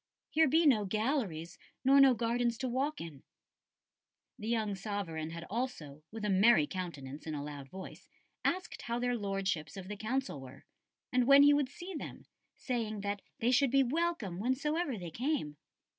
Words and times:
Here 0.31 0.47
be 0.47 0.65
no 0.65 0.83
galleries 0.85 1.59
nor 1.85 1.99
no 2.01 2.15
gardens 2.15 2.57
to 2.57 2.67
walk 2.67 2.99
in.'" 2.99 3.21
The 4.39 4.47
young 4.47 4.73
sovereign 4.73 5.29
had 5.29 5.43
also, 5.47 6.01
with 6.11 6.25
a 6.25 6.29
merry 6.31 6.65
countenance 6.65 7.27
and 7.27 7.35
a 7.35 7.41
loud 7.43 7.69
voice, 7.69 8.09
asked 8.43 8.81
how 8.81 8.97
their 8.97 9.15
Lordships 9.15 9.77
of 9.77 9.87
the 9.89 9.95
Council 9.95 10.41
were, 10.41 10.65
and 11.13 11.27
when 11.27 11.43
he 11.43 11.53
would 11.53 11.69
see 11.69 11.93
them, 11.93 12.25
saying 12.55 13.01
that 13.01 13.21
they 13.37 13.51
should 13.51 13.69
be 13.69 13.83
welcome 13.83 14.39
whensoever 14.39 14.97
they 14.97 15.11
came. 15.11 15.57